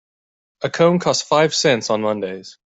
[0.63, 2.57] A cone costs five cents on Mondays.